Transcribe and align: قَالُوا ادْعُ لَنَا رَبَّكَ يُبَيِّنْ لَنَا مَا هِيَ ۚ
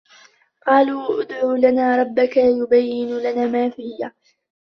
قَالُوا 0.67 1.21
ادْعُ 1.21 1.53
لَنَا 1.53 1.95
رَبَّكَ 1.97 2.37
يُبَيِّنْ 2.37 3.17
لَنَا 3.17 3.47
مَا 3.47 3.65
هِيَ 3.67 4.09
ۚ 4.09 4.13